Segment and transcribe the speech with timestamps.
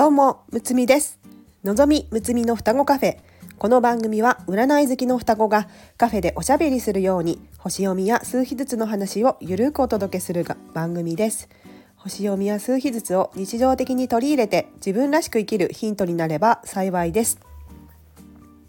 [0.00, 1.18] どうも、むつみです。
[1.62, 3.18] のぞみむつみの双子カフェ。
[3.58, 11.50] この番組は占い好きの双子がカフェでおしゃべりするように星読みや数日ずつの話をゆるくお届けするが番組です。
[11.96, 17.38] 星読みや数日ずつを日常的に取り入れて自分らしく生きるヒントになれば幸いです。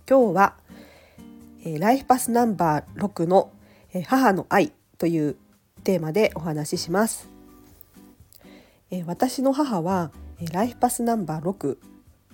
[0.10, 0.56] 今日は、
[1.64, 3.54] えーライフパスナンバー6の、
[3.94, 5.38] えー母の愛という
[5.86, 7.30] テーマでお話しします。
[8.90, 10.12] えー私の母は、
[10.48, 11.78] ライフパスナンバー6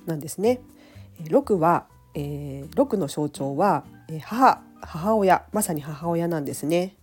[0.05, 0.59] なんですね。
[1.19, 6.95] え6は、えー6の象徴は、え母母親まさに母親なんですね。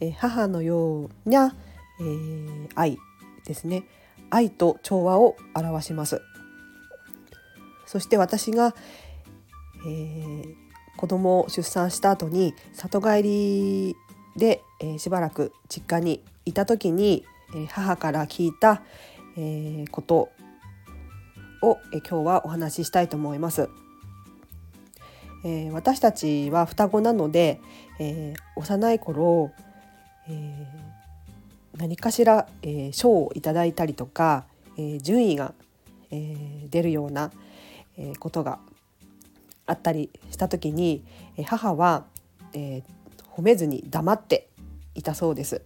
[0.00, 1.54] えー母のような、
[2.00, 2.98] えー愛
[3.46, 3.84] ですね
[4.30, 6.20] 愛と調和を表します。
[7.86, 8.74] そして私が、
[9.86, 10.54] えー
[10.96, 13.96] 子供を出産した後に里帰り
[14.36, 18.82] で、えーしばらく実家にいた時に、えー母から聞いた、
[19.40, 20.30] えーこと
[21.62, 23.68] を、えー今日はお話ししたいと思います。
[25.44, 27.60] えー私たちは双子なので、
[28.00, 29.52] えー幼い頃、
[30.28, 34.44] えー何かしら、えー賞をいただいたりとか、
[34.76, 35.54] えー順位が、
[36.10, 37.30] えー出るような、
[37.96, 38.58] えーことが
[39.66, 41.04] あったりした時に、
[41.36, 42.06] え母は、
[42.54, 42.82] えー
[43.30, 44.48] 褒めずに黙って
[44.96, 45.62] いたそうです。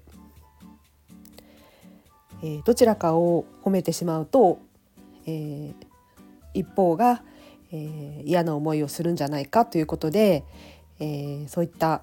[2.42, 4.58] えーどちらかを褒めてしまうと、
[5.26, 5.74] えー
[6.54, 7.22] 一方が、
[7.72, 10.44] えー嫌な思いをするんじゃないかということで、
[10.98, 12.02] えーそういった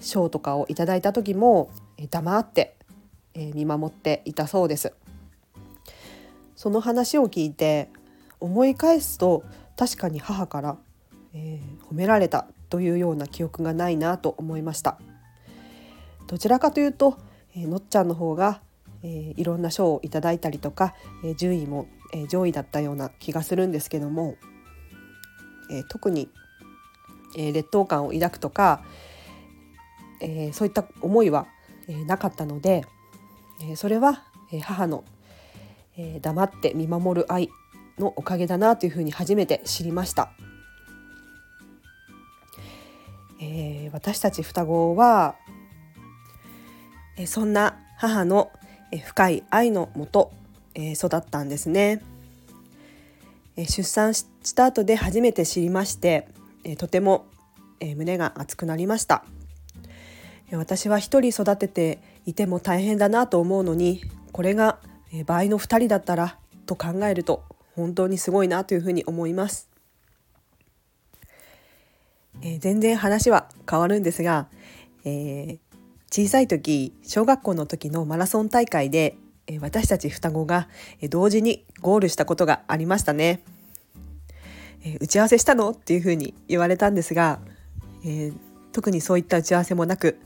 [0.00, 2.76] 賞とかをいただいた時も、えー黙って、
[3.34, 4.92] えー見守っていたそうです。
[6.56, 7.88] その話を聞いて
[8.38, 9.44] 思い返すと
[9.78, 10.76] 確かに母から、
[11.32, 14.98] えー褒められたというような記憶がないなと思いました。
[16.26, 17.16] どちらかというと、
[17.56, 18.60] えーのっちゃんの方が、
[19.02, 24.36] えーいろんな賞をいただいたりとか、えー順位も、えー上位だったような気がするんですけども、
[25.70, 26.28] えー特に、
[27.36, 28.84] えー劣等感を抱くとか、
[30.20, 31.46] えーそういった思いは、
[31.88, 32.84] えーなかったので、
[33.62, 35.04] えーそれは、えー母の、
[35.96, 37.48] えー黙って見守る愛
[37.98, 40.32] のおかげだなというふうに初めて知りました。
[43.40, 45.36] えー私たち双子は、
[47.16, 48.50] えーそんな母の、
[48.98, 50.32] 深い愛のもと、
[50.74, 52.02] え育ったんですね。
[53.56, 54.24] え出産し
[54.54, 56.28] た後で初めて知りまして、
[56.64, 57.26] えとても、
[57.80, 59.24] え胸が熱くなりました。
[60.52, 64.02] 私は一人育てていても大変だなと思うのに
[64.32, 64.78] これが
[65.12, 69.68] え倍の二人だったらと考えると本当にすごいなというふうに思います。
[72.42, 74.48] えー全然話は変わるんですが、
[75.04, 75.69] えー
[76.12, 79.16] 小さい時小学校の時のマラソン大会で、
[79.60, 80.68] 私たち双子が、
[81.08, 83.42] 同時にゴールしたことがありましたね。
[85.00, 87.40] 打ち合わせしたのっていうふうに言われたんですが、
[88.04, 88.34] えー
[88.72, 90.20] 特にそういった打ち合わせもなく、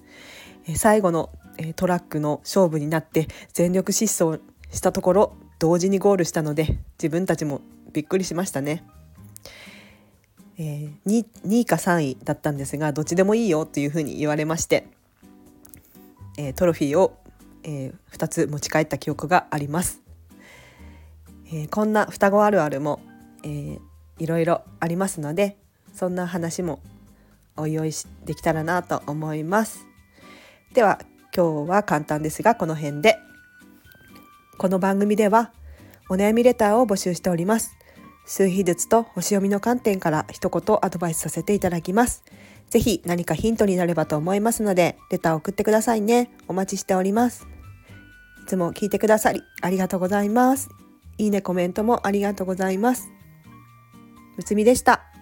[0.76, 1.30] 最後の、
[1.76, 7.60] トラックの勝負になって全力疾走したところ同時にゴールしたので自分たちも
[7.92, 8.84] びっくりしましたね。
[10.58, 14.88] えー 2, 2位か3位だったんですがどっちでもいいよというふうに言われまして、
[16.36, 17.18] えートロフィーを、
[17.62, 20.02] え2つ持ち帰った記憶があります。
[21.46, 23.00] えーこんな双子あるあるも、
[23.42, 23.80] えー
[24.18, 25.56] いろいろありますので
[25.92, 26.80] そんな話も
[27.56, 27.90] おいおい
[28.24, 29.86] できたらなと思います。
[30.72, 31.00] では
[31.34, 33.18] 今日は簡単ですがこの辺で
[34.56, 35.52] この番組では
[36.08, 37.76] お悩みレターを募集しております。
[38.26, 42.24] 数秘術と星読みの観点から一言アドバイスさせていただきます。
[42.70, 46.30] ぜひ何かヒントになればと思いますので、レターを送ってくださいね。
[46.48, 47.46] お待ちしております。
[48.42, 50.68] いつも聞いてくださりありがとうございます。
[51.18, 53.08] いいね、コメントもありがとうございます。
[54.36, 55.13] むつみでした。